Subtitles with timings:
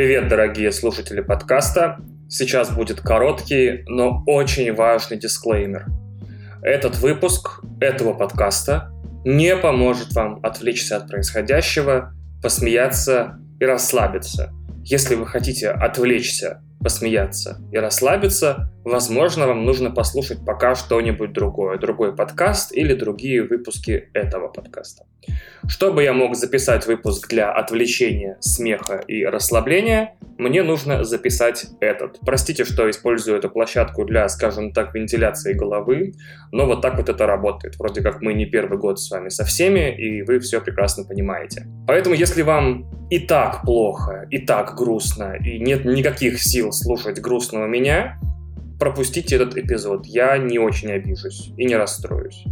[0.00, 1.98] Привет, дорогие слушатели подкаста.
[2.26, 5.88] Сейчас будет короткий, но очень важный дисклеймер.
[6.62, 8.90] Этот выпуск этого подкаста
[9.26, 14.54] не поможет вам отвлечься от происходящего, посмеяться и расслабиться.
[14.84, 22.14] Если вы хотите отвлечься, посмеяться и расслабиться, возможно, вам нужно послушать пока что-нибудь другое, другой
[22.14, 25.04] подкаст или другие выпуски этого подкаста.
[25.68, 32.18] Чтобы я мог записать выпуск для отвлечения, смеха и расслабления, мне нужно записать этот.
[32.24, 36.14] Простите, что использую эту площадку для, скажем так, вентиляции головы,
[36.50, 37.76] но вот так вот это работает.
[37.78, 41.66] Вроде как мы не первый год с вами со всеми, и вы все прекрасно понимаете.
[41.86, 47.66] Поэтому, если вам и так плохо, и так грустно, и нет никаких сил слушать грустного
[47.66, 48.18] меня,
[48.80, 50.06] пропустите этот эпизод.
[50.06, 52.44] Я не очень обижусь и не расстроюсь.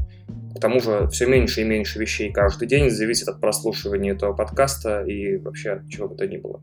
[0.55, 5.03] К тому же все меньше и меньше вещей каждый день зависит от прослушивания этого подкаста
[5.03, 6.61] и вообще чего бы то ни было.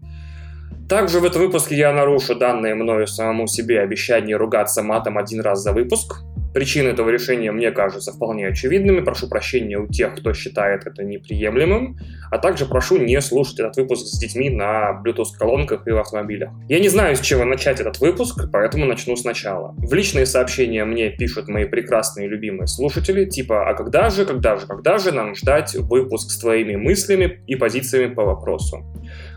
[0.88, 5.64] Также в этом выпуске я нарушу данное мною самому себе обещание ругаться матом один раз
[5.64, 6.22] за выпуск–
[6.56, 9.02] Причины этого решения мне кажутся вполне очевидными.
[9.02, 11.98] Прошу прощения у тех, кто считает это неприемлемым.
[12.32, 16.52] А также прошу не слушать этот выпуск с детьми на Bluetooth-колонках и в автомобилях.
[16.70, 19.76] Я не знаю, с чего начать этот выпуск, поэтому начну сначала.
[19.78, 24.66] В личные сообщения мне пишут мои прекрасные любимые слушатели, типа «А когда же, когда же,
[24.66, 28.78] когда же нам ждать выпуск с твоими мыслями и позициями по вопросу?»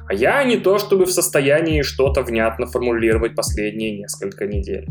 [0.09, 4.87] А я не то чтобы в состоянии что-то внятно формулировать последние несколько недель.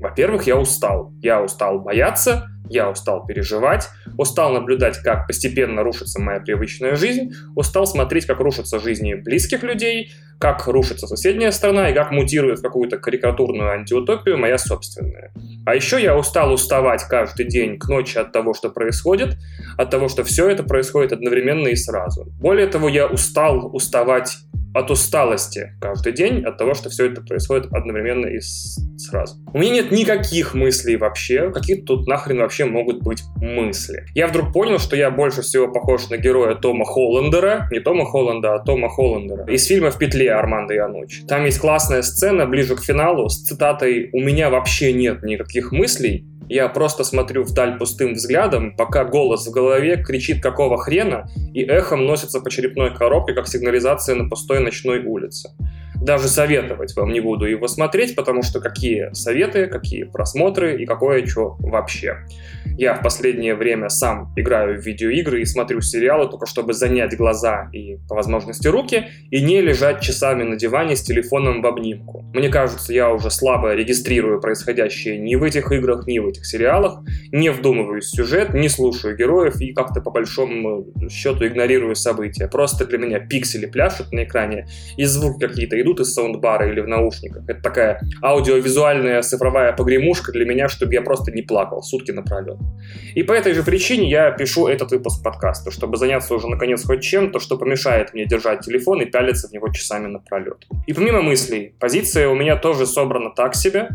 [0.00, 1.12] Во-первых, я устал.
[1.20, 7.86] Я устал бояться, я устал переживать, устал наблюдать, как постепенно рушится моя привычная жизнь, устал
[7.86, 12.98] смотреть, как рушатся жизни близких людей, как рушится соседняя страна и как мутирует в какую-то
[12.98, 15.32] карикатурную антиутопию моя собственная.
[15.66, 19.36] А еще я устал уставать каждый день к ночи от того, что происходит,
[19.76, 22.26] от того, что все это происходит одновременно и сразу.
[22.40, 24.38] Более того, я устал уставать
[24.74, 29.36] от усталости каждый день, от того, что все это происходит одновременно и сразу.
[29.52, 34.04] У меня нет никаких мыслей вообще, какие тут нахрен вообще могут быть мысли.
[34.14, 38.54] Я вдруг понял, что я больше всего похож на героя Тома Холландера, не Тома Холланда,
[38.54, 41.22] а Тома Холландера, из фильма «В петле» Армандо Януч.
[41.26, 46.24] Там есть классная сцена ближе к финалу с цитатой «У меня вообще нет никаких мыслей,
[46.48, 52.06] я просто смотрю вдаль пустым взглядом, пока голос в голове кричит какого хрена и эхом
[52.06, 55.50] носится по черепной коробке, как сигнализация на пустой ночной улице.
[56.02, 61.26] Даже советовать вам не буду его смотреть, потому что какие советы, какие просмотры и какое
[61.26, 62.18] что вообще.
[62.76, 67.68] Я в последнее время сам играю в видеоигры и смотрю сериалы только чтобы занять глаза
[67.72, 72.24] и, по возможности, руки, и не лежать часами на диване с телефоном в обнимку.
[72.34, 77.00] Мне кажется, я уже слабо регистрирую происходящее ни в этих играх, ни в этих сериалах,
[77.32, 82.46] не вдумываюсь в сюжет, не слушаю героев и как-то по большому счету игнорирую события.
[82.46, 86.88] Просто для меня пиксели пляшут на экране, и звуки какие-то идут из саундбара или в
[86.88, 87.42] наушниках.
[87.48, 92.58] Это такая аудиовизуальная цифровая погремушка для меня, чтобы я просто не плакал сутки напролет.
[93.14, 97.02] И по этой же причине я пишу этот выпуск подкаста, чтобы заняться уже наконец хоть
[97.02, 100.66] чем-то, что помешает мне держать телефон и пялиться в него часами напролет.
[100.86, 103.88] И помимо мыслей, позиция у меня тоже собрана так себе,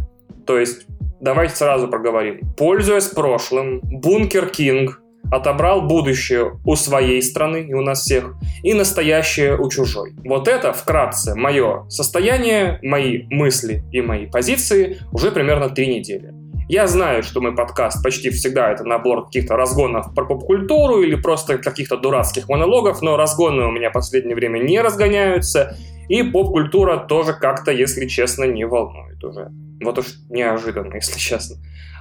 [0.46, 0.86] то есть
[1.22, 2.42] давайте сразу проговорим.
[2.58, 9.58] Пользуясь прошлым, Бункер Кинг отобрал будущее у своей страны и у нас всех, и настоящее
[9.58, 10.14] у чужой.
[10.26, 16.43] Вот это вкратце мое состояние, мои мысли и мои позиции уже примерно три недели.
[16.70, 21.58] Я знаю, что мой подкаст почти всегда это набор каких-то разгонов про поп-культуру или просто
[21.58, 25.76] каких-то дурацких монологов, но разгоны у меня в последнее время не разгоняются,
[26.08, 29.50] и поп-культура тоже как-то, если честно, не волнует уже.
[29.84, 31.58] Вот уж неожиданно, если честно.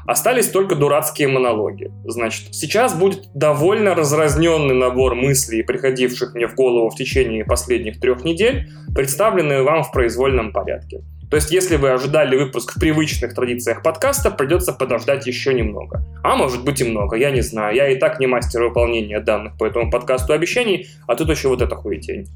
[0.07, 1.91] Остались только дурацкие монологи.
[2.05, 8.25] Значит, сейчас будет довольно разразненный набор мыслей, приходивших мне в голову в течение последних трех
[8.25, 11.03] недель, представленные вам в произвольном порядке.
[11.33, 16.05] То есть, если вы ожидали выпуск в привычных традициях подкаста, придется подождать еще немного.
[16.23, 17.75] А может быть и много, я не знаю.
[17.75, 21.63] Я и так не мастер выполнения данных по этому подкасту обещаний, а тут еще вот
[21.63, 22.29] эта хуетень.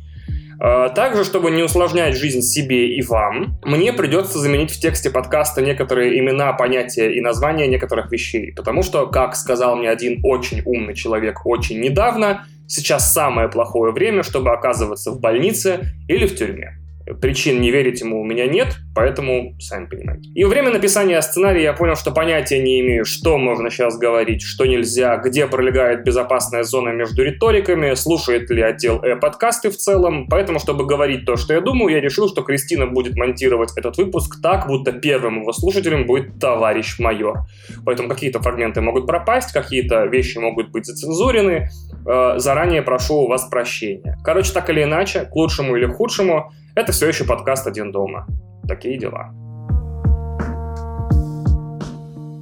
[0.59, 5.61] А, также, чтобы не усложнять жизнь себе и вам, мне придется заменить в тексте подкаста
[5.61, 8.55] некоторые имена, понятия и названия некоторых вещей.
[8.55, 14.23] Потому что, как сказал мне один очень умный человек очень недавно, сейчас самое плохое время,
[14.23, 16.79] чтобы оказываться в больнице или в тюрьме.
[17.21, 20.31] Причин не верить ему у меня нет, поэтому сами понимаете.
[20.35, 24.43] И во время написания сценария я понял, что понятия не имею, что можно сейчас говорить,
[24.43, 30.27] что нельзя, где пролегает безопасная зона между риториками, слушает ли отдел э подкасты в целом.
[30.29, 34.41] Поэтому, чтобы говорить то, что я думаю, я решил, что Кристина будет монтировать этот выпуск
[34.43, 37.41] так, будто первым его слушателем будет товарищ майор.
[37.85, 41.69] Поэтому какие-то фрагменты могут пропасть, какие-то вещи могут быть зацензурены.
[42.07, 44.19] Э, заранее прошу у вас прощения.
[44.25, 48.27] Короче, так или иначе, к лучшему или к худшему, Это все еще подкаст «Один дома».
[48.69, 49.33] Такие дела.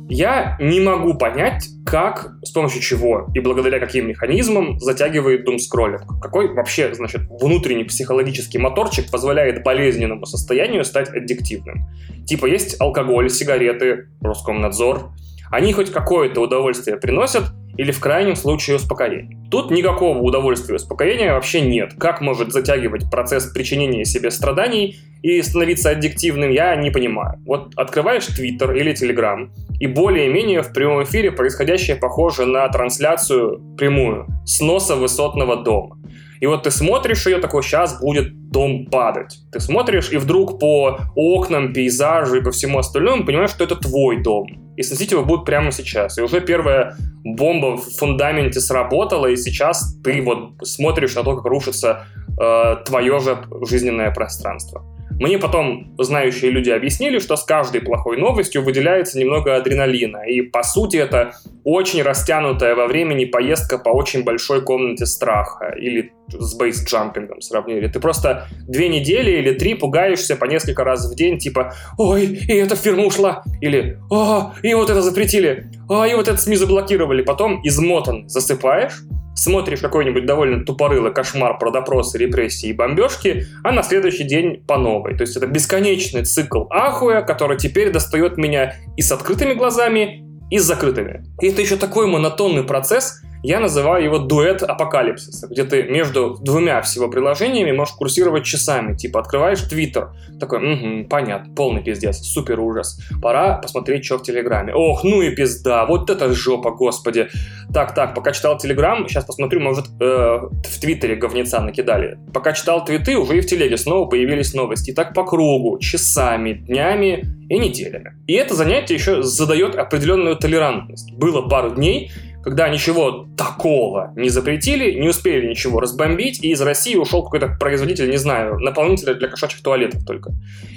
[0.08, 6.20] Я не могу понять, как, с помощью чего и благодаря каким механизмам затягивает думскроллинг.
[6.20, 11.86] Какой вообще, значит, внутренний психологический моторчик позволяет болезненному состоянию стать аддиктивным.
[12.26, 15.12] Типа есть алкоголь, сигареты, Роскомнадзор.
[15.50, 17.44] Они хоть какое-то удовольствие приносят,
[17.76, 19.38] или в крайнем случае успокоение.
[19.50, 21.94] Тут никакого удовольствия и успокоения вообще нет.
[21.98, 27.38] Как может затягивать процесс причинения себе страданий и становиться аддиктивным, я не понимаю.
[27.46, 29.50] Вот открываешь Твиттер или Телеграм,
[29.80, 35.96] и более-менее в прямом эфире происходящее похоже на трансляцию прямую с носа высотного дома.
[36.40, 39.38] И вот ты смотришь ее, такой, сейчас будет дом падать.
[39.50, 44.22] Ты смотришь, и вдруг по окнам, пейзажу и по всему остальному понимаешь, что это твой
[44.22, 44.46] дом.
[44.76, 46.18] И сносить его будет прямо сейчас.
[46.18, 51.46] И уже первая бомба в фундаменте сработала, и сейчас ты вот смотришь на то, как
[51.46, 52.04] рушится
[52.38, 54.84] э, твое же жизненное пространство.
[55.20, 60.24] Мне потом знающие люди объяснили, что с каждой плохой новостью выделяется немного адреналина.
[60.28, 61.32] И по сути это
[61.62, 65.74] очень растянутая во времени поездка по очень большой комнате страха.
[65.78, 67.86] Или с бейсджампингом сравнили.
[67.88, 72.54] Ты просто две недели или три пугаешься по несколько раз в день, типа «Ой, и
[72.54, 77.22] эта фирма ушла!» Или «О, и вот это запретили!» «А, и вот это СМИ заблокировали!»
[77.22, 79.02] Потом измотан засыпаешь,
[79.34, 84.78] смотришь какой-нибудь довольно тупорылый кошмар про допросы, репрессии и бомбежки, а на следующий день по
[84.78, 85.16] новой.
[85.16, 90.58] То есть это бесконечный цикл ахуя, который теперь достает меня и с открытыми глазами, и
[90.58, 91.24] с закрытыми.
[91.40, 96.80] И это еще такой монотонный процесс, я называю его дуэт апокалипсиса, где ты между двумя
[96.80, 98.96] всего приложениями можешь курсировать часами.
[98.96, 102.98] Типа открываешь Твиттер, такой, угу, понятно, полный пиздец, супер ужас.
[103.20, 104.74] Пора посмотреть, что в Телеграме.
[104.74, 107.28] Ох, ну и пизда, вот это жопа, господи.
[107.72, 112.16] Так, так, пока читал Телеграм, сейчас посмотрю, может, э, в Твиттере говнеца накидали.
[112.32, 114.90] Пока читал твиты, уже и в Телеге снова появились новости.
[114.90, 118.14] И так по кругу, часами, днями и неделями.
[118.26, 121.12] И это занятие еще задает определенную толерантность.
[121.12, 122.10] Было пару дней,
[122.44, 128.10] когда ничего такого не запретили, не успели ничего разбомбить, и из России ушел какой-то производитель,
[128.10, 130.32] не знаю, наполнителя для кошачьих туалетов только.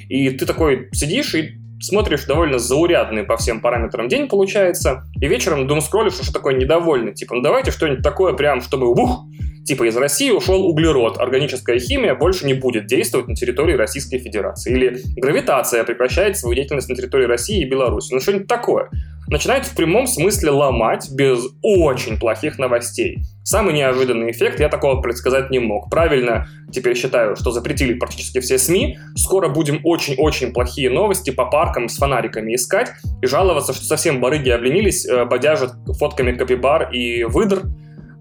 [0.07, 5.67] И ты такой сидишь и смотришь довольно заурядный по всем параметрам день получается, и вечером
[5.67, 9.25] дум скроллишь, что такое недовольный, типа, ну давайте что-нибудь такое прям, чтобы ух,
[9.67, 14.73] Типа из России ушел углерод, органическая химия больше не будет действовать на территории Российской Федерации.
[14.73, 18.13] Или гравитация прекращает свою деятельность на территории России и Беларуси.
[18.13, 18.89] Ну что-нибудь такое.
[19.29, 23.19] Начинает в прямом смысле ломать без очень плохих новостей.
[23.43, 25.89] Самый неожиданный эффект я такого предсказать не мог.
[25.89, 28.97] Правильно теперь считаю, что запретили практически все СМИ.
[29.15, 32.91] Скоро будем очень-очень плохие новости по паркам с фонариками искать
[33.21, 37.63] и жаловаться, что совсем барыги обленились, э, бодяжат фотками капибар и выдр.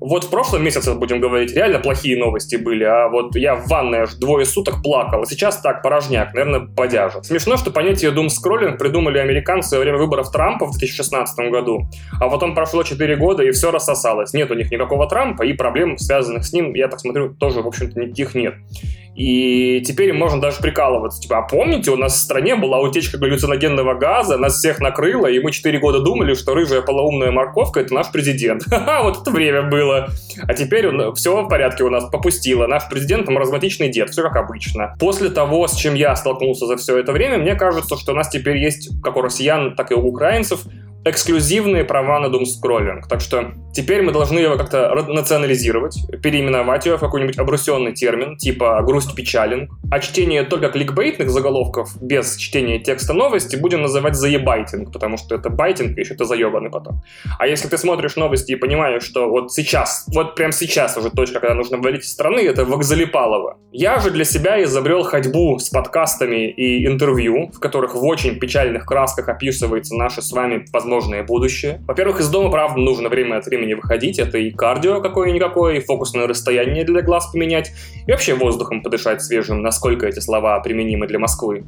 [0.07, 4.03] Вот в прошлом месяце, будем говорить, реально плохие новости были, а вот я в ванной
[4.03, 7.27] аж двое суток плакал, а сейчас так, порожняк, наверное, бодяжит.
[7.27, 11.89] Смешно, что понятие doom-скроллинг придумали американцы во время выборов Трампа в 2016 году,
[12.21, 14.33] а потом прошло 4 года и все рассосалось.
[14.33, 17.67] Нет у них никакого Трампа, и проблем, связанных с ним, я так смотрю, тоже, в
[17.67, 18.55] общем-то, никаких нет.
[19.17, 21.23] И теперь можно даже прикалываться.
[21.23, 25.41] Типа, а помните, у нас в стране была утечка галлюциногенного газа, нас всех накрыло, и
[25.41, 28.65] мы 4 года думали, что рыжая полоумная морковка— это наш президент.
[28.71, 29.96] Ха-ха, вот это время было.
[30.47, 32.67] А теперь все в порядке у нас, попустило.
[32.67, 34.95] Наш президент— маразматичный дед, все как обычно.
[34.99, 38.29] После того, с чем я столкнулся за все это время, мне кажется, что у нас
[38.29, 40.61] теперь есть, как у россиян, так и у украинцев,
[41.07, 43.07] эксклюзивные права на думскроллинг.
[43.07, 48.83] Так что теперь мы должны его как-то национализировать, переименовать его в какой-нибудь обрусенный термин, типа
[48.83, 49.71] грусть-печалинг.
[49.91, 55.49] А чтение только кликбейтных заголовков без чтения текста новости будем называть заебайтинг, потому что это
[55.49, 57.03] байтинг, и еще это заебанный потом.
[57.39, 61.39] А если ты смотришь новости и понимаешь, что вот сейчас, вот прям сейчас уже точка,
[61.39, 63.59] когда нужно валить из страны, это Вокзалипалова.
[63.71, 68.87] Я же для себя изобрел ходьбу с подкастами и интервью, в которых в очень печальных
[68.87, 71.81] красках описывается наше с вами, возможно, возможное будущее.
[71.87, 74.19] Во-первых, из дома, правда, нужно время от времени выходить.
[74.19, 77.73] Это и кардио какое-никакое, и фокусное расстояние для глаз поменять,
[78.07, 81.65] и вообще воздухом подышать свежим, насколько эти слова применимы для Москвы.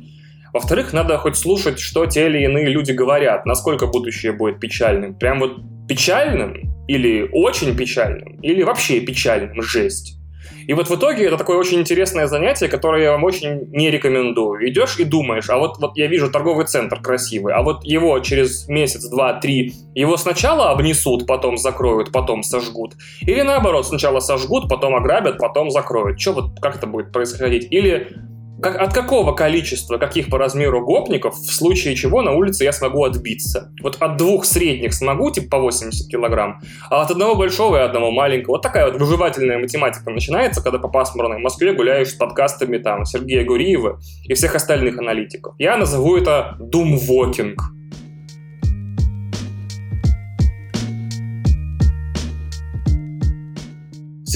[0.53, 5.15] Во-вторых, надо хоть слушать, что те или иные люди говорят, насколько будущее будет печальным.
[5.15, 6.55] Прям вот печальным,
[6.89, 10.18] или очень печальным, или вообще печальным, жесть.
[10.67, 14.69] И вот в итоге это такое очень интересное занятие, которое я вам очень не рекомендую.
[14.69, 18.69] Идешь и думаешь, а вот, вот я вижу торговый центр красивый, а вот его через
[18.69, 22.95] месяц, два, три, его сначала обнесут, потом закроют, потом сожгут.
[23.21, 26.21] Или наоборот, сначала сожгут, потом ограбят, потом закроют.
[26.21, 27.69] Что вот, как это будет происходить?
[27.71, 28.13] Или
[28.61, 33.05] как, от какого количества, каких по размеру гопников, в случае чего на улице я смогу
[33.05, 33.73] отбиться?
[33.83, 36.61] Вот от двух средних смогу, типа по 80 килограмм,
[36.91, 38.55] а от одного большого и одного маленького.
[38.55, 43.45] Вот такая вот выживательная математика начинается, когда по пасмурной Москве гуляешь с подкастами там Сергея
[43.45, 45.55] Гуриева и всех остальных аналитиков.
[45.59, 47.78] Я назову это думвокинг.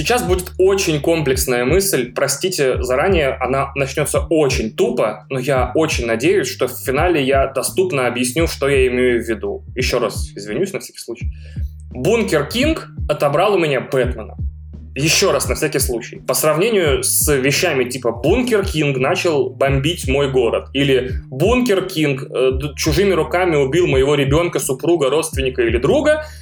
[0.03, 6.49] Сейчас будет очень комплексная мысль, простите заранее, она начнется очень тупо, но я очень надеюсь,
[6.49, 9.63] что в финале я доступно объясню, что я имею в виду.
[9.77, 11.31] Еще раз извинюсь на всякий случай.
[11.93, 14.35] Бункер Кинг отобрал у меня Бэтмена.
[14.97, 16.17] Еще раз, на всякий случай.
[16.17, 20.69] По сравнению с вещами типа Бункер Кинг начал бомбить мой город.
[20.73, 26.25] Или Бункер Кинг э, чужими руками убил моего ребенка, супруга, родственника или друга–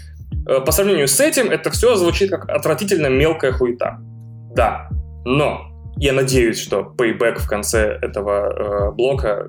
[0.59, 3.99] по сравнению с этим, это все звучит как отвратительно мелкая хуета.
[4.55, 4.89] Да,
[5.25, 9.49] но я надеюсь, что payback в конце этого э, блока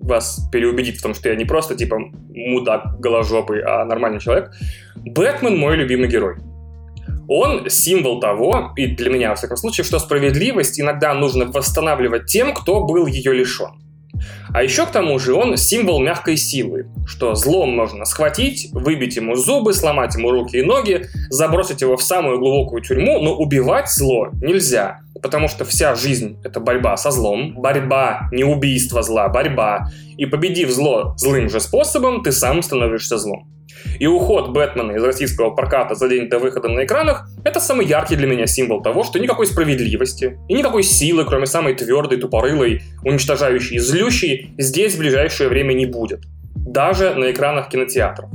[0.00, 1.98] вас переубедит в том, что я не просто типа
[2.34, 4.50] мудак голожопый, а нормальный человек.
[4.96, 6.36] Бэтмен мой любимый герой.
[7.28, 12.52] Он символ того, и для меня, во всяком случае, что справедливость иногда нужно восстанавливать тем,
[12.54, 13.81] кто был ее лишен.
[14.54, 19.34] А еще к тому же он символ мягкой силы, что злом можно схватить, выбить ему
[19.34, 24.28] зубы, сломать ему руки и ноги, забросить его в самую глубокую тюрьму, но убивать зло
[24.42, 29.88] нельзя, потому что вся жизнь— это борьба со злом, борьба, не убийство зла, борьба.
[30.18, 33.48] И победив зло злым же способом, ты сам становишься злом.
[33.98, 38.16] И уход Бэтмена из российского проката за день до выхода на экранах— это самый яркий
[38.16, 43.76] для меня символ того, что никакой справедливости и никакой силы, кроме самой твердой, тупорылой, уничтожающей
[43.76, 46.20] и злющей, здесь в ближайшее время не будет.
[46.54, 48.30] Даже на экранах кинотеатров.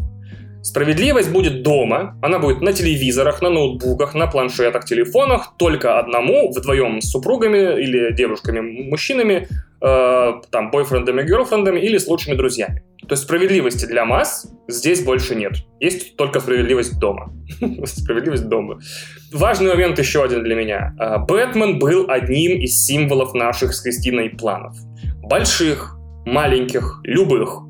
[0.61, 6.99] Справедливость будет дома, она будет на телевизорах, на ноутбуках, на планшетах, телефонах, только одному, вдвоем
[6.99, 9.47] с супругами или девушками, мужчинами,
[9.81, 12.83] э, там, бойфрендами, герлфрендами или с лучшими друзьями.
[13.07, 15.53] То есть справедливости для масс здесь больше нет.
[15.79, 17.31] Есть только справедливость дома.
[17.85, 18.79] справедливость дома.
[19.31, 20.95] Важный момент еще один для меня.
[20.99, 24.75] Э, Бэтмен был одним из символов наших с Кристиной планов.
[25.21, 27.66] Больших, маленьких, любых.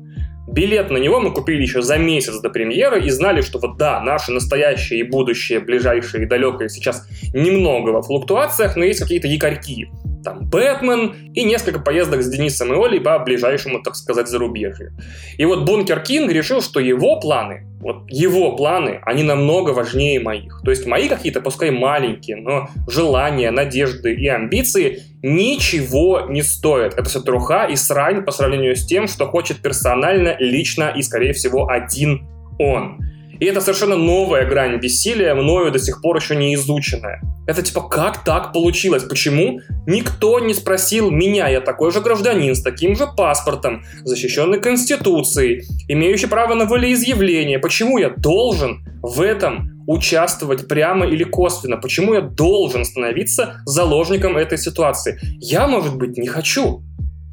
[0.48, 4.00] Билет на него мы купили еще за месяц до премьеры и знали, что вот да,
[4.00, 9.88] наше настоящее и будущее, ближайшее и далекое сейчас немного во флуктуациях, но есть какие-то якорьки
[10.24, 14.92] там Бэтмен и несколько поездок с Денисом и Олей по ближайшему, так сказать, зарубежью.
[15.36, 20.60] И вот Бункер Кинг решил, что его планы, вот его планы, они намного важнее моих.
[20.64, 26.94] То есть мои какие-то, пускай маленькие, но желания, надежды и амбиции ничего не стоят.
[26.94, 31.32] Это все труха и срань по сравнению с тем, что хочет персонально, лично и, скорее
[31.32, 32.26] всего, один
[32.58, 32.98] он.
[33.40, 37.20] И это совершенно новая грань бессилия, мною до сих пор еще не изученная.
[37.46, 39.04] Это типа, как так получилось?
[39.04, 41.48] Почему никто не спросил меня?
[41.48, 47.58] Я такой же гражданин, с таким же паспортом, защищенный Конституцией, имеющий право на волеизъявление.
[47.58, 51.78] Почему я должен в этом участвовать прямо или косвенно?
[51.78, 55.18] Почему я должен становиться заложником этой ситуации?
[55.40, 56.82] Я, может быть, не хочу.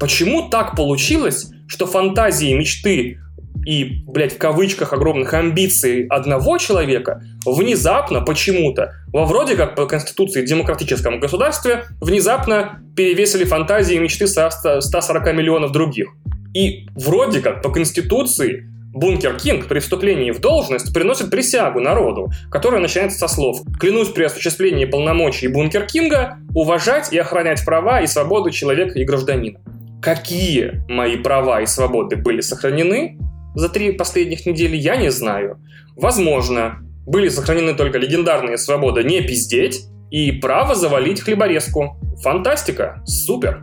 [0.00, 3.18] Почему так получилось, что фантазии и мечты
[3.66, 10.46] и, блядь, в кавычках огромных амбиций одного человека внезапно, почему-то, во вроде как по конституции
[10.46, 16.10] демократическом государстве, внезапно перевесили фантазии и мечты 140 миллионов других.
[16.54, 22.80] И вроде как по конституции Бункер Кинг при вступлении в должность приносит присягу народу, которая
[22.80, 28.52] начинается со слов «Клянусь при осуществлении полномочий Бункер Кинга уважать и охранять права и свободы
[28.52, 29.58] человека и гражданина».
[30.00, 33.18] Какие мои права и свободы были сохранены,
[33.56, 35.58] за три последних недели, я не знаю.
[35.96, 41.96] Возможно, были сохранены только легендарные свобода не пиздеть и право завалить хлеборезку.
[42.22, 43.02] Фантастика!
[43.06, 43.62] Супер!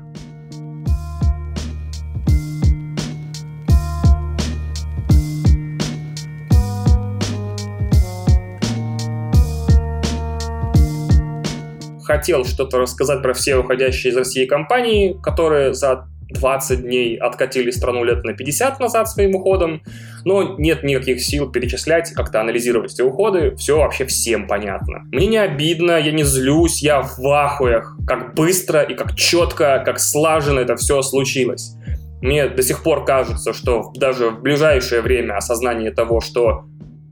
[12.04, 18.04] хотел что-то рассказать про все уходящие из России компании, которые за 20 дней откатили страну
[18.04, 19.82] лет на 50 назад своим уходом,
[20.26, 25.04] но нет никаких сил перечислять, как-то анализировать эти уходы, все вообще всем понятно.
[25.12, 30.00] Мне не обидно, я не злюсь, я в ахуях, как быстро и как четко, как
[30.00, 31.76] слаженно это все случилось.
[32.22, 36.66] Мне до сих пор кажется, что даже в ближайшее время осознание того, что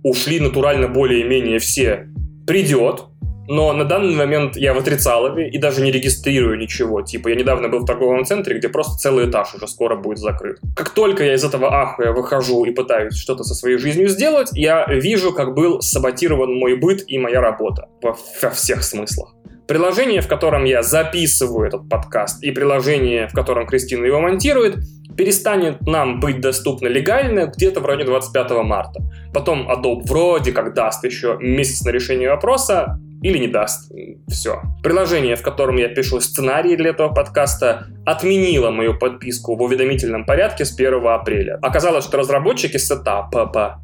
[0.04, 2.08] ушли натурально более-менее все,
[2.48, 3.06] придет,
[3.52, 7.02] но на данный момент я в отрицалове и даже не регистрирую ничего.
[7.02, 10.60] Типа, я недавно был в торговом центре, где просто целый этаж уже скоро будет закрыт.
[10.74, 14.86] Как только я из этого ахуя выхожу и пытаюсь что-то со своей жизнью сделать, я
[14.88, 17.90] вижу, как был саботирован мой быт и моя работа.
[18.02, 18.16] Во,
[18.52, 19.36] всех смыслах.
[19.68, 24.78] Приложение, в котором я записываю этот подкаст, и приложение, в котором Кристина его монтирует,
[25.18, 29.02] перестанет нам быть доступно легально где-то в районе 25 марта.
[29.34, 33.92] Потом Adobe вроде как даст еще месяц на решение вопроса, или не даст.
[34.28, 34.62] Все.
[34.84, 40.66] Приложение, в котором я пишу сценарий для этого подкаста, отменило мою подписку в уведомительном порядке
[40.66, 41.60] с 1 апреля.
[41.62, 43.80] Оказалось, что разработчики сетапа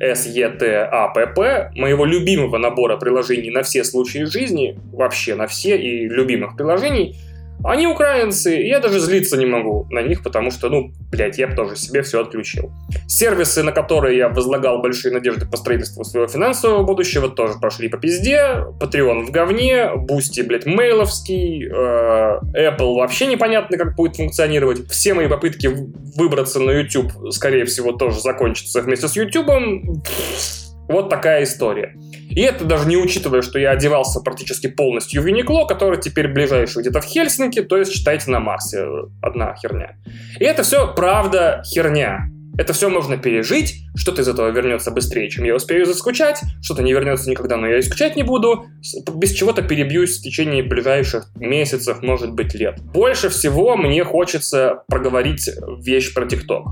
[0.00, 7.16] SETAPP, моего любимого набора приложений на все случаи жизни, вообще на все и любимых приложений,
[7.64, 11.48] они украинцы, и я даже злиться не могу на них, потому что, ну, блядь, я
[11.48, 12.70] бы тоже себе все отключил.
[13.06, 17.98] Сервисы, на которые я возлагал большие надежды по строительству своего финансового будущего, тоже прошли по
[17.98, 18.64] пизде.
[18.80, 24.88] Patreon в говне, Boosty, блядь, мейловский, э, Apple вообще непонятно, как будет функционировать.
[24.88, 25.70] Все мои попытки
[26.16, 29.48] выбраться на YouTube, скорее всего, тоже закончатся вместе с YouTube.
[30.88, 31.94] Вот такая история.
[32.30, 36.82] И это даже не учитывая, что я одевался практически полностью в Uniqlo, который теперь ближайший
[36.82, 38.86] где-то в Хельсинки, то есть считайте на Марсе.
[39.22, 39.96] Одна херня.
[40.38, 42.30] И это все правда херня.
[42.58, 46.92] Это все можно пережить, что-то из этого вернется быстрее, чем я успею заскучать, что-то не
[46.92, 48.64] вернется никогда, но я и скучать не буду,
[49.14, 52.80] без чего-то перебьюсь в течение ближайших месяцев, может быть, лет.
[52.82, 55.48] Больше всего мне хочется проговорить
[55.84, 56.66] вещь про ТикТок.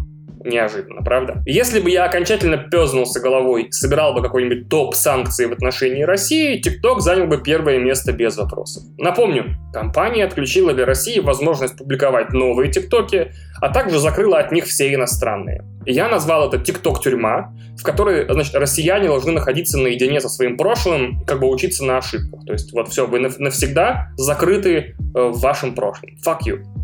[0.47, 1.43] Неожиданно, правда?
[1.45, 7.00] Если бы я окончательно пезнулся головой, собирал бы какой-нибудь топ санкций в отношении России, TikTok
[7.00, 8.85] занял бы первое место без вопросов.
[8.97, 14.95] Напомню, компания отключила для России возможность публиковать новые ТикТоки, а также закрыла от них все
[14.95, 15.65] иностранные.
[15.85, 21.41] Я назвал это TikTok-тюрьма, в которой, значит, россияне должны находиться наедине со своим прошлым, как
[21.41, 22.45] бы учиться на ошибках.
[22.47, 26.11] То есть вот все, вы навсегда закрыты э, в вашем прошлом.
[26.25, 26.75] Fuck you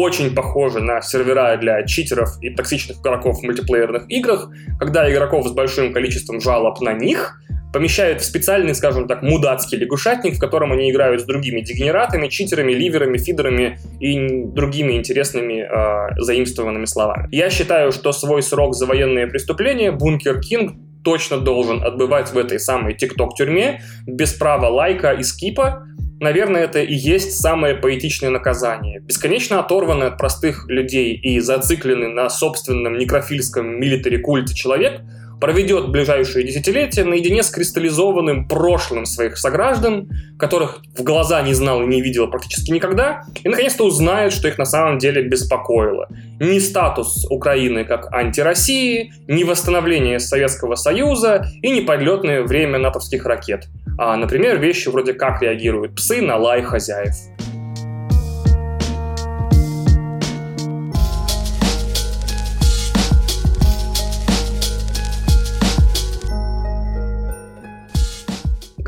[0.00, 5.52] очень похожи на сервера для читеров и токсичных игроков в мультиплеерных играх, когда игроков с
[5.52, 7.40] большим количеством жалоб на них
[7.72, 12.72] помещают в специальный, скажем так, мудацкий лягушатник, в котором они играют с другими дегенератами, читерами,
[12.72, 17.28] ливерами, фидерами и другими интересными э, заимствованными словами.
[17.30, 22.58] Я считаю, что свой срок за военные преступления Бункер Кинг точно должен отбывать в этой
[22.58, 25.84] самой ТикТок-тюрьме без права лайка и скипа,
[26.20, 28.98] Наверное, это и есть самое поэтичное наказание.
[28.98, 35.00] Бесконечно оторванный от простых людей и зацикленный на собственном некрофильском милитари-культе человек
[35.40, 41.86] проведет ближайшие десятилетия наедине с кристаллизованным прошлым своих сограждан, которых в глаза не знал и
[41.86, 46.08] не видел практически никогда, и наконец-то узнает, что их на самом деле беспокоило.
[46.40, 53.68] Ни статус Украины как антироссии, ни восстановление Советского Союза и ни подлетное время натовских ракет.
[53.98, 57.14] А, например, вещи вроде как реагируют псы на лай хозяев.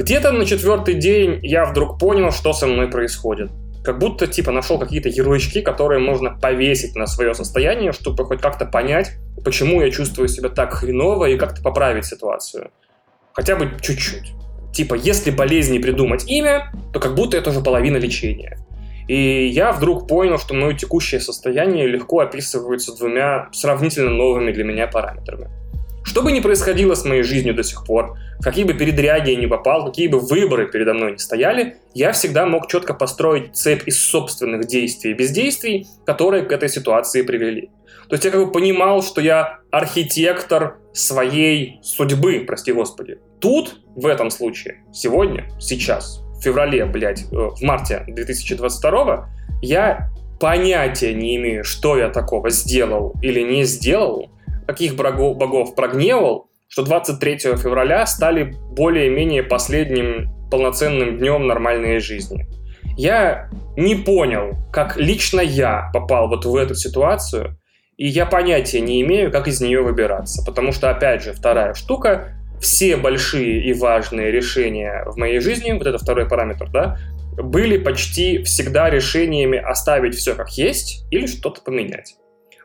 [0.00, 3.50] Где-то на четвертый день я вдруг понял, что со мной происходит.
[3.84, 8.64] Как будто, типа, нашел какие-то ярлычки, которые можно повесить на свое состояние, чтобы хоть как-то
[8.64, 9.12] понять,
[9.44, 12.70] почему я чувствую себя так хреново и как-то поправить ситуацию.
[13.34, 14.32] Хотя бы чуть-чуть.
[14.72, 18.56] Типа, если болезни придумать имя, то как будто это уже половина лечения.
[19.06, 24.86] И я вдруг понял, что мое текущее состояние легко описывается двумя сравнительно новыми для меня
[24.86, 25.50] параметрами.
[26.10, 29.46] Что бы ни происходило с моей жизнью до сих пор, какие бы передряги я не
[29.46, 34.02] попал, какие бы выборы передо мной не стояли, я всегда мог четко построить цепь из
[34.02, 37.70] собственных действий и бездействий, которые к этой ситуации привели.
[38.08, 43.18] То есть я как бы понимал, что я архитектор своей судьбы, прости господи.
[43.38, 49.28] Тут, в этом случае, сегодня, сейчас, в феврале, блядь, э, в марте 2022
[49.62, 54.28] я понятия не имею, что я такого сделал или не сделал,
[54.70, 62.46] каких богов, прогневал, что 23 февраля стали более-менее последним полноценным днем нормальной жизни.
[62.96, 67.56] Я не понял, как лично я попал вот в эту ситуацию,
[67.96, 70.44] и я понятия не имею, как из нее выбираться.
[70.44, 72.28] Потому что, опять же, вторая штука,
[72.60, 76.96] все большие и важные решения в моей жизни, вот это второй параметр, да,
[77.36, 82.14] были почти всегда решениями оставить все как есть или что-то поменять.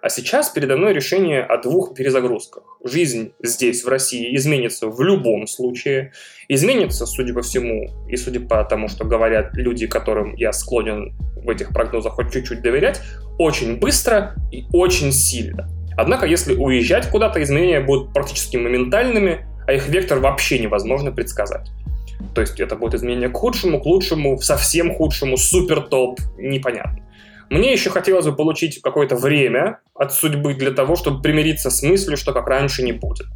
[0.05, 2.61] А сейчас передо мной решение о двух перезагрузках.
[2.83, 6.11] Жизнь здесь, в России, изменится в любом случае.
[6.47, 11.49] Изменится, судя по всему, и судя по тому, что говорят люди, которым я склонен в
[11.49, 13.01] этих прогнозах хоть чуть-чуть доверять,
[13.39, 15.67] очень быстро и очень сильно.
[15.97, 21.71] Однако, если уезжать куда-то, изменения будут практически моментальными, а их вектор вообще невозможно предсказать.
[22.35, 27.04] То есть это будет изменение к худшему, к лучшему, совсем худшему, супер топ, непонятно.
[27.49, 32.17] Мне еще хотелось бы получить какое-то время от судьбы для того, чтобы примириться с мыслью,
[32.17, 33.27] что как раньше не будет.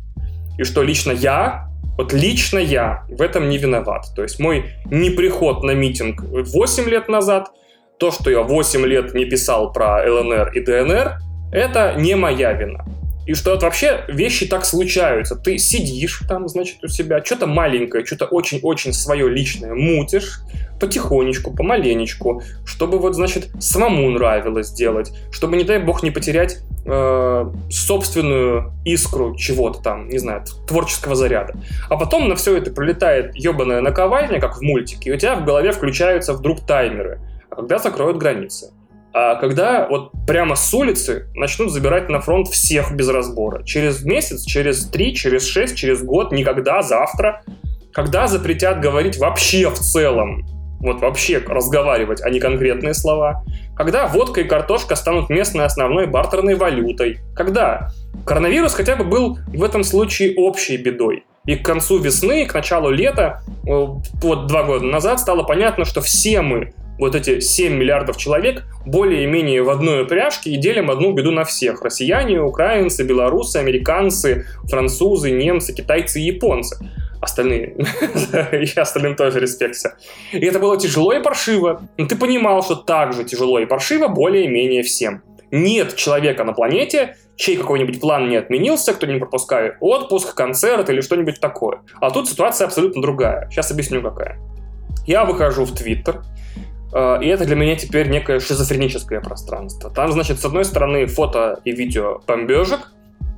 [0.58, 1.68] И что лично я
[1.98, 4.06] Вот лично я в этом не виноват.
[4.16, 7.50] То есть мой неприход на митинг 8 лет назад,
[8.00, 11.18] то, что я 8 лет не писал про ЛНР и ДНР,
[11.52, 12.86] это не моя вина.
[13.30, 15.36] И что вот вообще вещи так случаются.
[15.36, 20.40] Ты сидишь там, значит, у себя, что-то маленькое, что-то очень-очень свое личное мутишь,
[20.80, 27.52] потихонечку, помаленечку, чтобы вот, значит, самому нравилось делать, чтобы, не дай бог, не потерять э,
[27.70, 31.54] собственную искру чего-то там, не знаю, творческого заряда.
[31.88, 35.46] А потом на все это прилетает ебаная наковальня, как в мультике, и у тебя в
[35.46, 37.20] голове включаются вдруг таймеры,
[37.52, 38.72] а когда закроют границы.
[39.14, 43.64] А когда вот прямо с улицы начнут забирать на фронт всех без разбора.
[43.64, 47.42] Через месяц, через три, через шесть, через год, никогда, завтра.
[47.92, 50.46] Когда запретят говорить вообще в целом,
[50.80, 53.44] вот вообще разговаривать, а не конкретные слова.
[53.76, 57.20] Когда водка и картошка станут местной основной бартерной валютой.
[57.36, 57.90] Когда
[58.26, 61.26] коронавирус хотя бы был в этом случае общей бедой.
[61.46, 66.42] И к концу весны, к началу лета, вот два года назад, стало понятно, что все
[66.42, 71.46] мы вот эти 7 миллиардов человек более-менее в одной упряжке и делим одну беду на
[71.46, 71.82] всех.
[71.82, 76.78] Россияне, украинцы, белорусы, американцы, французы, немцы, китайцы и японцы.
[77.22, 77.76] Остальные.
[78.52, 79.96] и остальным тоже респекция.
[80.32, 81.82] И это было тяжело и паршиво.
[81.98, 85.24] Но ты понимал, что так же тяжело и паршиво более-менее всем.
[85.52, 91.02] Нет человека на планете, чей какой-нибудь план не отменился, кто не пропускает отпуск, концерт или
[91.02, 91.80] что-нибудь такое.
[92.00, 93.50] А тут ситуация абсолютно другая.
[93.50, 94.38] Сейчас объясню какая.
[95.08, 96.22] Я выхожу в Твиттер,
[96.92, 99.92] и это для меня теперь некое шизофреническое пространство.
[99.92, 102.92] Там, значит, с одной стороны фото и видео бомбежек,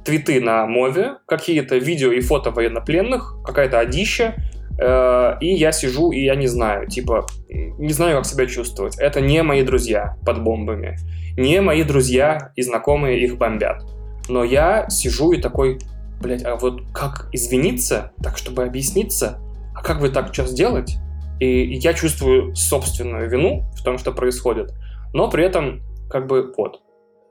[0.04, 4.36] твиты на мове, какие-то видео и фото военнопленных, какая-то одища,
[4.80, 8.98] э, и я сижу, и я не знаю, типа, не знаю, как себя чувствовать.
[8.98, 10.98] Это не мои друзья под бомбами,
[11.38, 13.84] не мои друзья и знакомые их бомбят.
[14.28, 15.80] Но я сижу и такой,
[16.22, 19.40] блядь, а вот как извиниться, так чтобы объясниться?
[19.76, 20.98] А как вы так что сделать?
[21.42, 24.74] И я чувствую собственную вину в том, что происходит.
[25.12, 26.82] Но при этом, как бы, вот,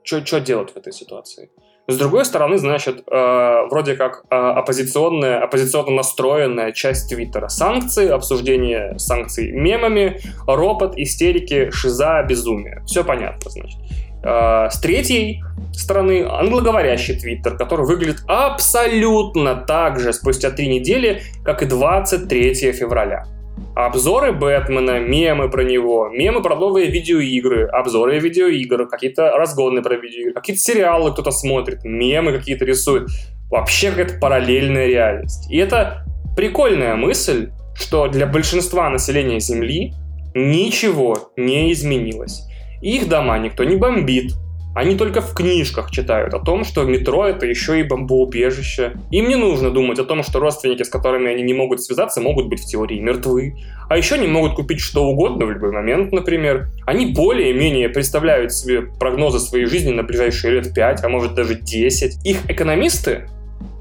[0.03, 1.49] что делать в этой ситуации?
[1.87, 7.47] С другой стороны, значит, э, вроде как э, оппозиционная, оппозиционно настроенная часть Твиттера.
[7.47, 12.83] Санкции, обсуждение санкций мемами, ропот, истерики, шиза, безумие.
[12.85, 13.79] Все понятно, значит.
[14.25, 21.63] Э, с третьей стороны, англоговорящий Твиттер, который выглядит абсолютно так же спустя три недели, как
[21.63, 23.25] и 23 февраля
[23.75, 30.33] обзоры Бэтмена, мемы про него, мемы про новые видеоигры, обзоры видеоигр, какие-то разгоны про видеоигры,
[30.33, 33.07] какие-то сериалы кто-то смотрит, мемы какие-то рисует.
[33.49, 35.51] Вообще какая-то параллельная реальность.
[35.51, 36.05] И это
[36.35, 39.93] прикольная мысль, что для большинства населения Земли
[40.33, 42.47] ничего не изменилось.
[42.81, 44.33] Их дома никто не бомбит,
[44.73, 48.93] они только в книжках читают о том, что метро это еще и бомбоубежище.
[49.11, 52.47] Им не нужно думать о том, что родственники, с которыми они не могут связаться, могут
[52.47, 53.55] быть в теории мертвы.
[53.89, 56.69] А еще они могут купить что угодно в любой момент, например.
[56.85, 62.25] Они более-менее представляют себе прогнозы своей жизни на ближайшие лет 5, а может даже 10.
[62.25, 63.27] Их экономисты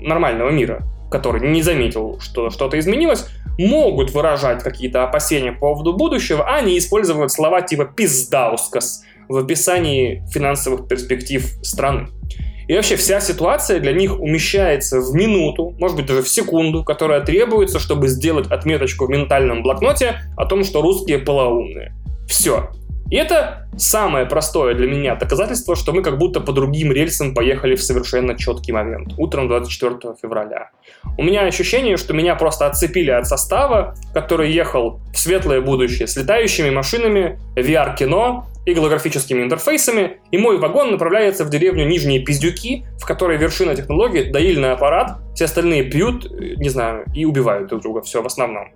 [0.00, 6.48] нормального мира, который не заметил, что что-то изменилось, могут выражать какие-то опасения по поводу будущего,
[6.48, 12.09] а не использовать слова типа «пиздаускас», в описании финансовых перспектив страны.
[12.66, 17.21] И вообще вся ситуация для них умещается в минуту, может быть даже в секунду, которая
[17.21, 21.95] требуется, чтобы сделать отметочку в ментальном блокноте о том, что русские полоумные.
[22.29, 22.71] Все.
[23.11, 27.75] И это самое простое для меня доказательство, что мы как будто по другим рельсам поехали
[27.75, 29.14] в совершенно четкий момент.
[29.18, 30.70] Утром 24 февраля.
[31.18, 36.16] У меня ощущение, что меня просто отцепили от состава, который ехал в светлое будущее с
[36.16, 43.07] летающими машинами, VR-кино и голографическими интерфейсами, и мой вагон направляется в деревню Нижние Пиздюки, в
[43.07, 48.23] которой вершина технологии— доильный аппарат, все остальные пьют, не знаю, и убивают друг друга, все
[48.23, 48.68] в основном.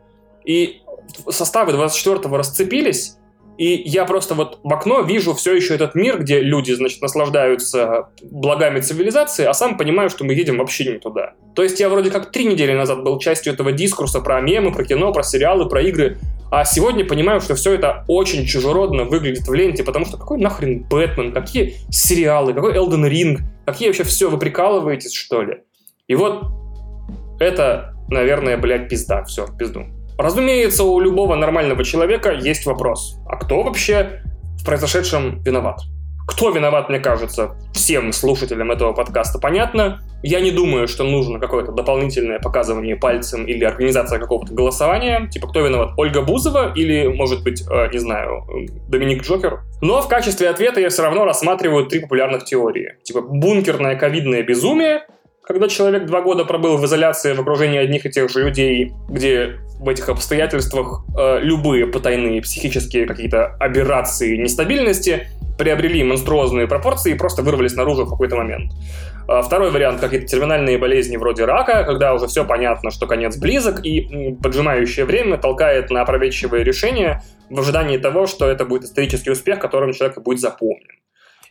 [0.44, 0.80] И
[1.28, 3.18] составы 24-го расцепились,
[3.56, 8.08] и я просто вот в окно вижу все еще этот мир, где люди, значит, наслаждаются
[8.22, 11.34] благами цивилизации, а сам понимаю, что мы едем вообще не туда.
[11.54, 14.84] То есть я вроде как три недели назад был частью этого дискурса про мемы, про
[14.84, 16.18] кино, про сериалы, про игры,
[16.50, 20.84] а сегодня понимаю, что все это очень чужеродно выглядит в ленте, потому что какой нахрен
[20.88, 25.62] Бэтмен, какие сериалы, какой Элден Ринг, какие вообще все, вы прикалываетесь, что ли?
[26.06, 26.44] И вот
[27.40, 29.86] это, наверное, блядь, пизда, все, пизду.
[30.18, 33.18] Разумеется, у любого нормального человека есть вопрос.
[33.26, 34.22] А кто вообще
[34.58, 35.80] в произошедшем виноват?
[36.26, 40.00] Кто виноват, мне кажется, всем слушателям этого подкаста понятно.
[40.22, 45.28] Я не думаю, что нужно какое-то дополнительное показывание пальцем или организация какого-то голосования.
[45.30, 45.90] Типа, кто виноват?
[45.98, 48.46] Ольга Бузова или, может быть, э, не знаю,
[48.88, 49.60] Доминик Джокер?
[49.82, 52.94] Но в качестве ответа я все равно рассматриваю три популярных теории.
[53.02, 55.02] Типа, бункерное ковидное безумие,
[55.42, 59.58] когда человек два года пробыл в изоляции в окружении одних и тех же людей, где
[59.84, 67.42] в этих обстоятельствах э, любые потайные психические какие-то аберрации нестабильности приобрели монструозные пропорции и просто
[67.42, 68.72] вырвались наружу в какой-то момент.
[69.28, 73.84] А второй вариант– какие-то терминальные болезни вроде рака, когда уже все понятно, что конец близок,
[73.84, 79.60] и поджимающее время толкает на опрометчивые решения в ожидании того, что это будет исторический успех,
[79.60, 81.03] которым человек будет запомнен.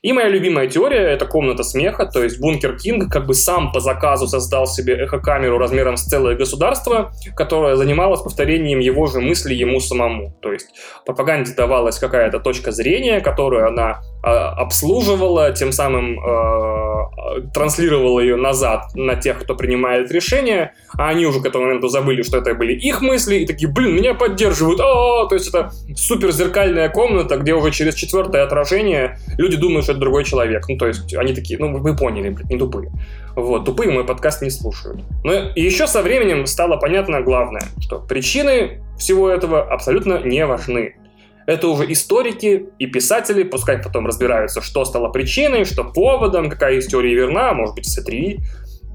[0.04, 3.80] И моя любимая теория— это комната смеха, то есть Бункер Кинг как бы сам по
[3.80, 9.80] заказу создал себе эхокамеру размером с целое государство, которое занималось повторением его же мыслей ему
[9.80, 10.38] самому.
[10.42, 10.68] То есть
[11.06, 19.16] пропаганде давалась какая-то точка зрения, которую она обслуживала, тем самым э, транслировала ее назад на
[19.16, 23.02] тех, кто принимает решения, а они уже к этому моменту забыли, что это были их
[23.02, 27.72] мысли, и такие, блин, меня поддерживают, а, то есть это супер зеркальная комната, где уже
[27.72, 30.70] через четвертое отражение люди думают, что это другой человек.
[30.70, 32.92] Ну, то есть они такие, ну, вы поняли, блин, не тупые.
[33.36, 35.02] Вот, тупые мой подкаст не слушают.
[35.24, 40.96] Но еще со временем стало понятно главное, что причины всего этого абсолютно не важны.
[41.46, 46.88] Это уже историки и писатели, пускай потом разбираются, что стало причиной, что поводом, какая из
[46.88, 48.40] теорий верна, может быть, все три.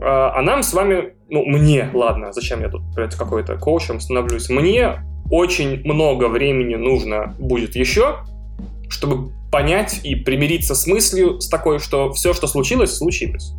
[0.01, 5.03] А, а нам с вами, ну, мне, ладно, зачем я тут какой-то коучем становлюсь, мне
[5.31, 8.19] очень много времени нужно будет еще,
[8.89, 13.53] чтобы понять и примириться с мыслью с такой, что все, что случилось, случилось.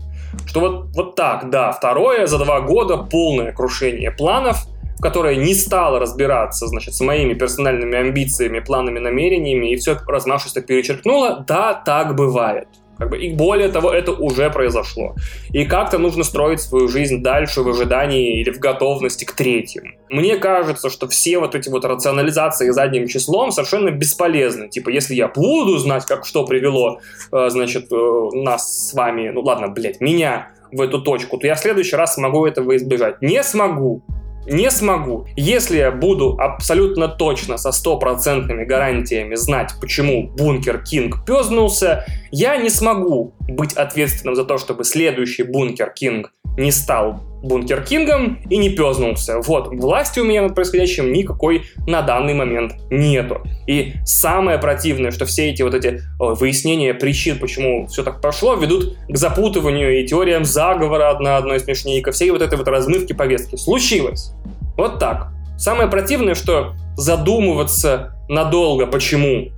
[0.46, 4.68] Что вот, вот так, да, второе, за два года полное крушение планов,
[5.02, 11.44] которое не стало разбираться, значит, с моими персональными амбициями, планами, намерениями, и все размашисто перечеркнуло,
[11.48, 12.68] да, так бывает.
[13.00, 15.16] Как бы, и более того, это уже произошло.
[15.54, 19.92] И как-то нужно строить свою жизнь дальше в ожидании или в готовности к третьему.
[20.10, 24.68] Мне кажется, что все вот эти вот рационализации задним числом совершенно бесполезны.
[24.68, 27.00] Типа, если я буду знать, как что привело,
[27.32, 31.56] э, значит, э, нас с вами, ну ладно, блядь, меня в эту точку, то я
[31.56, 33.22] в следующий раз смогу этого избежать.
[33.22, 34.04] Не смогу
[34.48, 35.28] не смогу.
[35.36, 42.70] Если я буду абсолютно точно, со стопроцентными гарантиями знать, почему бункер Кинг пёзнулся, я не
[42.70, 48.70] смогу быть ответственным за то, чтобы следующий бункер Кинг не стал Бункер Кингом и не
[48.70, 49.40] пёзнулся.
[49.40, 53.42] Вот, власти у меня над происходящим никакой на данный момент нету.
[53.66, 58.56] И самое противное, что все эти вот эти о, выяснения причин, почему все так прошло,
[58.56, 62.68] ведут к запутыванию и теориям заговора одна одной смешнее, и ко всей вот этой вот
[62.68, 63.56] размывке повестки.
[63.56, 64.34] Случилось.
[64.76, 65.30] Вот так.
[65.58, 69.50] Самое противное, что задумываться надолго, почему,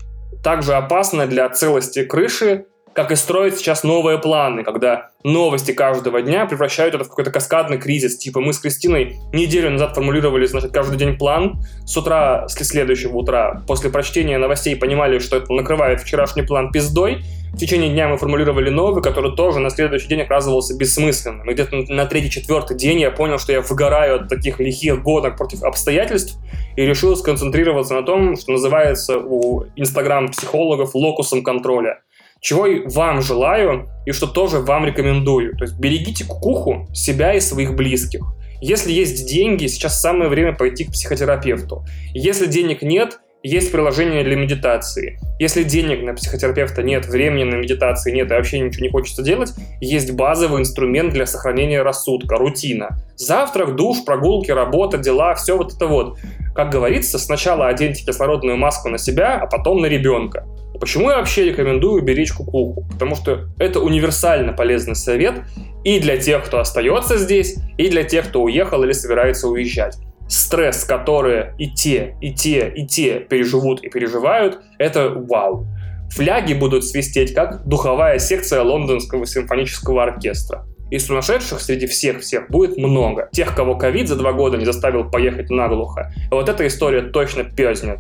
[0.44, 6.46] также опасно для целости крыши, как и строить сейчас новые планы, когда новости каждого дня
[6.46, 8.18] превращают это в какой-то каскадный кризис.
[8.18, 11.62] Типа мы с Кристиной неделю назад формулировали, значит, каждый день план.
[11.86, 17.24] С утра, с следующего утра, после прочтения новостей понимали, что это накрывает вчерашний план пиздой.
[17.54, 21.50] В течение дня мы формулировали новый, который тоже на следующий день оказывался бессмысленным.
[21.50, 25.64] И где-то на третий-четвертый день я понял, что я выгораю от таких лихих гонок против
[25.64, 26.38] обстоятельств
[26.78, 32.00] и решил сконцентрироваться на том, что называется у инстаграм-психологов локусом контроля–
[32.42, 35.56] чего и вам желаю, и что тоже вам рекомендую.
[35.56, 38.22] То есть берегите кукуху себя и своих близких.
[38.60, 41.86] Если есть деньги, сейчас самое время пойти к психотерапевту.
[42.14, 45.20] Если денег нет, есть приложение для медитации.
[45.40, 49.54] Если денег на психотерапевта нет, времени на медитации нет и вообще ничего не хочется делать,
[49.80, 53.00] есть базовый инструмент для сохранения рассудка, рутина.
[53.16, 56.20] Завтрак, душ, прогулки, работа, дела, все вот это вот.
[56.54, 60.46] Как говорится, сначала оденьте кислородную маску на себя, а потом на ребенка.
[60.82, 62.88] Почему я вообще рекомендую беречь кукуху?
[62.92, 65.44] Потому что это универсально полезный совет
[65.84, 70.86] и для тех, кто остается здесь, и для тех, кто уехал или собирается уезжать стресс,
[70.86, 75.68] который и те, и те, и те переживут и переживают, это вау.
[76.12, 80.66] Фляги будут свистеть, как духовая секция лондонского симфонического оркестра.
[80.90, 83.30] И сумасшедших среди всех-всех будет много.
[83.32, 86.14] Тех, кого ковид за два года не заставил поехать наглухо.
[86.30, 88.00] И вот эта история точно пезнет.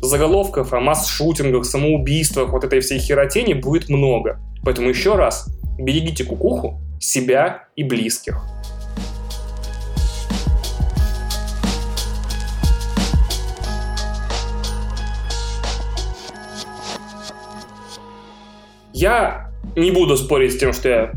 [0.00, 4.38] Заголовков о масс-шутингах, самоубийствах, вот этой всей херотени будет много.
[4.62, 8.40] Поэтому еще раз, берегите кукуху, себя и близких.
[18.92, 21.12] Я не буду спорить с тем, что я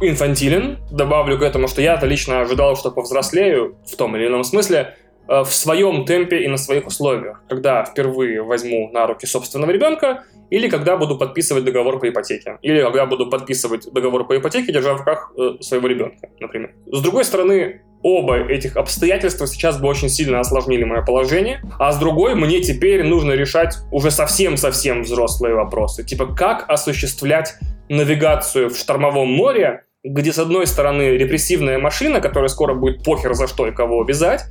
[0.00, 0.78] инфантилен.
[0.90, 4.96] Добавлю к этому, что я-то лично ожидал, что повзрослею в том или ином смысле
[5.28, 7.42] в своем темпе и на своих условиях.
[7.48, 12.58] Когда впервые возьму на руки собственного ребенка, или когда буду подписывать договор по ипотеке.
[12.60, 16.74] Или когда буду подписывать договор по ипотеке, держа в руках э, своего ребенка, например.
[16.92, 21.98] С другой стороны, оба этих обстоятельства сейчас бы очень сильно осложнили мое положение, а с
[21.98, 27.54] другой мне теперь нужно решать уже совсем-совсем взрослые вопросы, типа как осуществлять
[27.88, 33.46] навигацию в штормовом море где с одной стороны репрессивная машина, которая скоро будет похер за
[33.46, 34.46] что и кого вязать,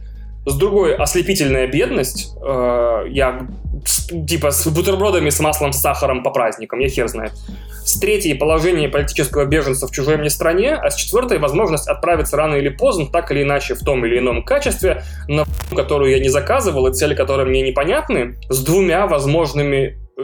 [0.45, 2.33] с другой ослепительная бедность.
[2.41, 3.47] Э, я
[4.27, 7.33] типа с бутербродами с маслом, с сахаром по праздникам, я хер знает.
[7.83, 12.55] С третьей положение политического беженца в чужой мне стране, а с четвертой возможность отправиться рано
[12.55, 16.87] или поздно, так или иначе в том или ином качестве, на которую я не заказывал
[16.87, 20.21] и цели которой мне непонятны, с двумя возможными, э,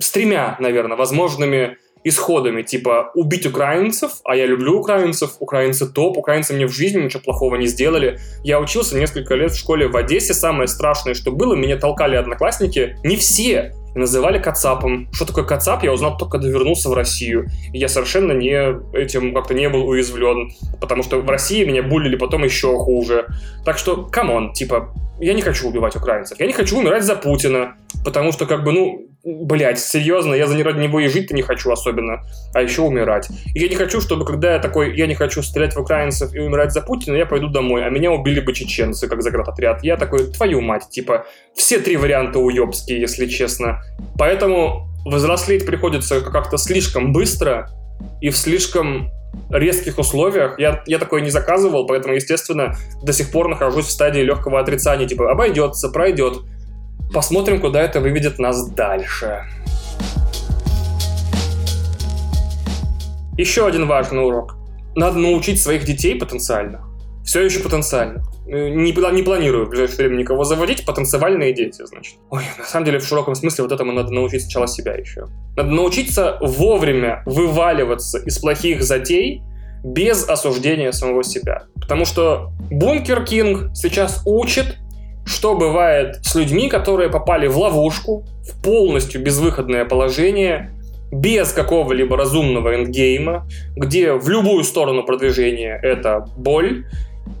[0.00, 6.54] с тремя, наверное, возможными исходами, типа убить украинцев, а я люблю украинцев, украинцы топ, украинцы
[6.54, 8.20] мне в жизни ничего плохого не сделали.
[8.44, 12.96] Я учился несколько лет в школе в Одессе, самое страшное, что было, меня толкали одноклассники,
[13.02, 15.08] не все, и называли Кацапом.
[15.12, 17.48] Что такое Кацап, я узнал только когда вернулся в Россию.
[17.72, 18.52] И я совершенно не
[18.96, 23.26] этим как-то не был уязвлен, потому что в России меня булили потом еще хуже.
[23.64, 27.16] Так что, come on, типа, я не хочу убивать украинцев, я не хочу умирать за
[27.16, 27.74] Путина,
[28.04, 31.70] потому что, как бы, ну, блядь, серьезно, я за ради него и жить-то не хочу
[31.70, 32.22] особенно,
[32.54, 33.28] а еще умирать.
[33.54, 36.38] И я не хочу, чтобы когда я такой, я не хочу стрелять в украинцев и
[36.38, 39.82] умирать за Путина, я пойду домой, а меня убили бы чеченцы, как заградотряд.
[39.82, 43.82] Я такой, твою мать, типа, все три варианта уебские, если честно.
[44.18, 47.70] Поэтому взрослеть приходится как-то слишком быстро
[48.20, 49.10] и в слишком
[49.50, 50.58] резких условиях.
[50.58, 55.06] Я, я такое не заказывал, поэтому, естественно, до сих пор нахожусь в стадии легкого отрицания.
[55.06, 56.38] Типа, обойдется, пройдет.
[57.12, 59.44] Посмотрим, куда это выведет нас дальше.
[63.38, 64.56] Еще один важный урок.
[64.94, 66.85] Надо научить своих детей потенциально.
[67.26, 68.22] Все еще потенциально.
[68.46, 70.86] Э, не, не планирую в ближайшее время никого заводить.
[70.86, 72.14] Потенциальные дети, значит.
[72.30, 75.26] Ой, на самом деле, в широком смысле вот этому надо научить сначала себя еще.
[75.56, 79.42] Надо научиться вовремя вываливаться из плохих затей
[79.82, 81.64] без осуждения самого себя.
[81.74, 84.76] Потому что Бункер Кинг сейчас учит
[85.28, 90.70] что бывает с людьми, которые попали в ловушку, в полностью безвыходное положение,
[91.10, 96.86] без какого-либо разумного эндгейма, где в любую сторону продвижения это боль,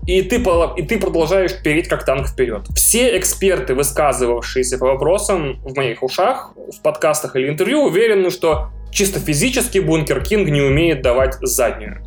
[0.06, 0.36] и ты,
[0.76, 2.62] и ты продолжаешь переть как танк вперед.
[2.74, 9.18] Все эксперты, высказывавшиеся по вопросам в моих ушах, в подкастах или интервью, уверены, что чисто
[9.20, 12.02] физически Бункер Кинг не умеет давать заднюю.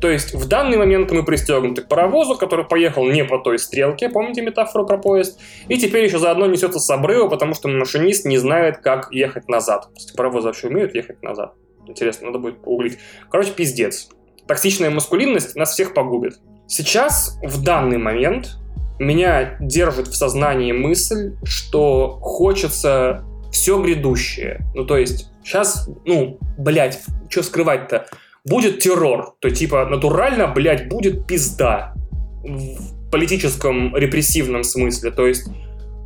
[0.00, 4.10] То есть в данный момент мы пристегнуты к паровозу, который поехал не по той стрелке,
[4.10, 8.36] помните метафору про поезд, и теперь еще заодно несется с обрыва, потому что машинист не
[8.36, 9.88] знает, как ехать назад.
[10.14, 11.54] Паровозы вообще умеют ехать назад.
[11.86, 12.98] Интересно, надо будет погуглить.
[13.30, 14.08] Короче, пиздец.
[14.46, 16.34] Токсичная маскулинность нас всех погубит.
[16.66, 18.58] Сейчас, в данный момент,
[18.98, 24.60] меня держит в сознании мысль, что хочется все грядущее.
[24.74, 28.06] Ну, то есть, сейчас, ну, блядь, что скрывать-то?
[28.44, 29.34] будет террор.
[29.40, 31.94] То типа натурально, блядь, будет пизда
[32.42, 35.10] в политическом репрессивном смысле.
[35.10, 35.48] То есть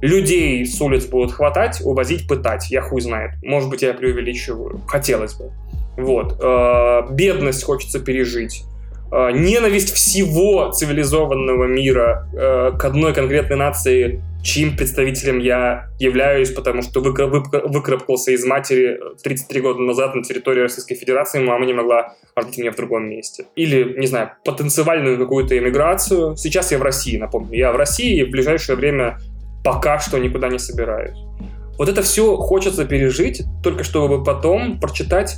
[0.01, 2.71] людей с улиц будут хватать, увозить, пытать.
[2.71, 3.33] Я хуй знает.
[3.43, 4.81] Может быть, я преувеличиваю.
[4.87, 5.51] Хотелось бы.
[5.97, 6.39] Вот.
[6.41, 8.65] Э, бедность хочется пережить.
[9.11, 16.83] Э, ненависть всего цивилизованного мира э, к одной конкретной нации чьим представителем я являюсь, потому
[16.83, 22.59] что выкарабкался из матери 33 года назад на территории Российской Федерации, мама не могла родить
[22.59, 23.47] меня в другом месте.
[23.57, 26.37] Или, не знаю, потенциальную какую-то эмиграцию.
[26.37, 27.59] Сейчас я в России, напомню.
[27.59, 29.19] Я в России и в ближайшее время
[29.65, 31.19] пока что никуда не собираюсь.
[31.77, 35.37] Вот это все хочется пережить, только чтобы потом прочитать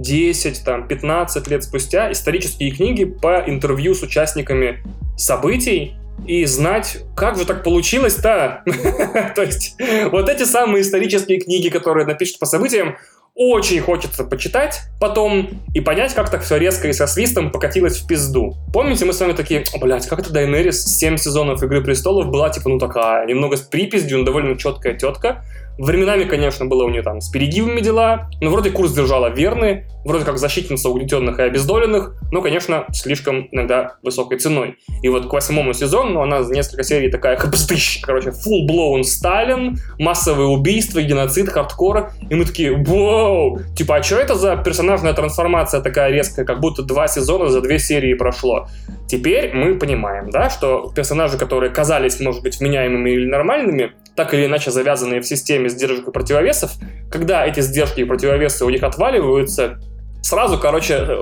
[0.00, 4.82] 10, там, 15 лет спустя исторические книги по интервью с участниками
[5.16, 5.94] событий,
[6.26, 8.62] и знать, как же так получилось-то.
[9.34, 9.76] То есть
[10.10, 12.96] вот эти самые исторические книги, которые напишут по событиям,
[13.34, 18.06] очень хочется почитать потом и понять, как так все резко и со свистом покатилось в
[18.06, 18.54] пизду.
[18.72, 22.68] Помните, мы с вами такие, блядь, как это Дайнерис 7 сезонов Игры Престолов была, типа,
[22.68, 25.44] ну такая, немного с припиздью, но довольно четкая тетка.
[25.80, 30.26] Временами, конечно, было у нее там с перегибами дела, но вроде курс держала верный, вроде
[30.26, 34.76] как защитница угнетенных и обездоленных, но, конечно, слишком иногда высокой ценой.
[35.02, 39.04] И вот к восьмому сезону ну, она за несколько серий такая хабстыщ, короче, full blown
[39.04, 45.14] Сталин, массовые убийства, геноцид, хардкор, и мы такие, вау, типа, а что это за персонажная
[45.14, 48.68] трансформация такая резкая, как будто два сезона за две серии прошло.
[49.08, 54.46] Теперь мы понимаем, да, что персонажи, которые казались, может быть, вменяемыми или нормальными, так или
[54.46, 56.72] иначе завязанные в системе сдержек и противовесов,
[57.10, 59.78] когда эти сдержки и противовесы у них отваливаются,
[60.22, 61.16] сразу, короче, э,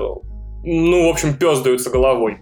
[0.63, 2.37] ну, в общем, пездаются головой.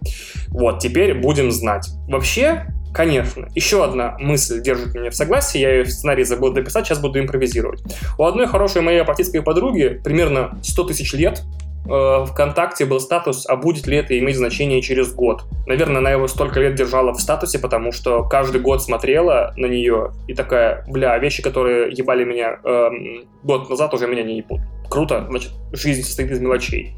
[0.50, 1.88] Вот, теперь будем знать.
[2.08, 6.88] Вообще, конечно, еще одна мысль держит меня в согласии, я ее в сценарий забыл дописать,
[6.88, 7.84] сейчас буду импровизировать.
[8.18, 11.44] У одной хорошей моей апатитской подруги примерно 100 тысяч лет,
[11.88, 15.44] ВКонтакте был статус, а будет ли это иметь значение через год.
[15.66, 20.12] Наверное, она его столько лет держала в статусе, потому что каждый год смотрела на нее
[20.28, 24.60] и такая, бля, вещи, которые ебали меня эм, год назад, уже меня не ебут.
[24.90, 26.94] Круто, значит, жизнь состоит из мелочей.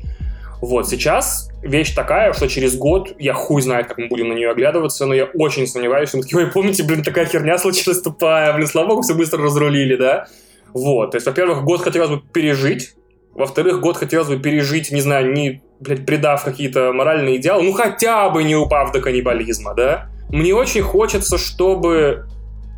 [0.61, 4.51] Вот, сейчас вещь такая, что через год я хуй знает, как мы будем на нее
[4.51, 8.53] оглядываться, но я очень сомневаюсь, что мы такие, ой, помните, блин, такая херня случилась тупая,
[8.53, 10.27] блин, слава богу, все быстро разрулили, да?
[10.73, 12.93] Вот, то есть, во-первых, год хотелось бы пережить,
[13.33, 18.29] во-вторых, год хотелось бы пережить, не знаю, не, блядь, предав какие-то моральные идеалы, ну хотя
[18.29, 20.09] бы не упав до каннибализма, да?
[20.29, 22.27] Мне очень хочется, чтобы,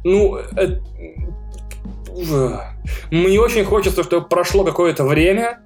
[0.04, 0.80] ну, э,
[3.12, 5.60] мне очень хочется, чтобы прошло какое-то время,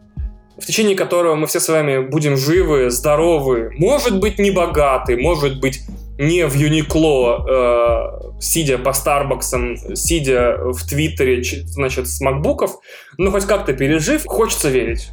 [0.57, 5.59] в течение которого мы все с вами будем живы, здоровы, может быть, не богаты, может
[5.59, 5.81] быть,
[6.17, 12.77] не в Юникло, э, сидя по Старбаксам, сидя в Твиттере, значит, с макбуков,
[13.17, 15.09] но хоть как-то пережив, хочется верить.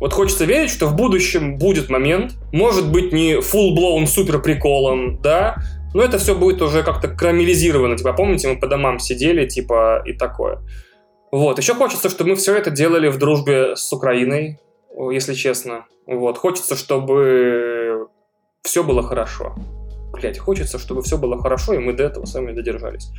[0.00, 5.56] Вот хочется верить, что в будущем будет момент, может быть, не full-blown супер приколом, да,
[5.92, 7.96] но это все будет уже как-то карамелизировано.
[7.96, 10.60] Типа, помните, мы по домам сидели, типа, и такое.
[11.32, 11.58] Вот.
[11.58, 14.58] Еще хочется, чтобы мы все это делали в дружбе с Украиной,
[15.12, 15.84] если честно.
[16.06, 16.38] Вот.
[16.38, 18.06] Хочется, чтобы
[18.62, 19.54] все было хорошо.
[20.12, 23.10] Блять, хочется, чтобы все было хорошо, и мы до этого сами додержались.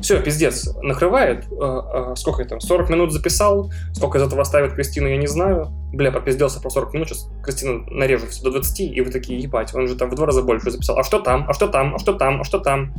[0.00, 1.46] Все, пиздец, накрывает.
[1.52, 3.70] А, а, сколько я там, 40 минут записал?
[3.92, 5.68] Сколько из этого оставит Кристина, я не знаю.
[5.92, 9.74] Бля, пропизделся про 40 минут, сейчас Кристина нарежу все до 20, и вы такие, ебать,
[9.74, 10.98] он же там в два раза больше записал.
[10.98, 11.46] А что там?
[11.48, 11.94] А что там?
[11.94, 12.40] А что там?
[12.40, 12.94] А что там?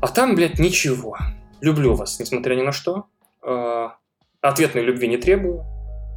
[0.00, 1.16] А там, блядь, ничего.
[1.60, 3.04] Люблю вас, несмотря ни на что.
[3.40, 3.94] А,
[4.40, 5.64] ответной любви не требую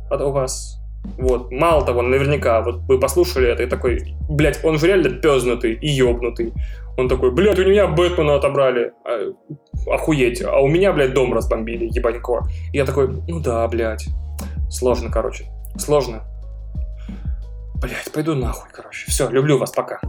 [0.10, 0.80] от вас.
[1.18, 1.52] Вот.
[1.52, 5.88] Мало того, наверняка, вот вы послушали это и такой, блядь, он же реально пезнутый и
[5.88, 6.54] ёбнутый.
[6.98, 8.94] Он такой, блядь, у меня Бэтмена отобрали.
[9.06, 9.32] А,
[9.94, 10.42] охуеть.
[10.42, 12.44] А у меня, блядь, дом разбомбили, ебанько.
[12.72, 14.08] И я такой, ну да, блядь.
[14.70, 15.46] Сложно, короче.
[15.78, 16.24] Сложно.
[17.82, 19.12] Блядь, пойду нахуй, короче.
[19.12, 20.00] Все, люблю вас, пока.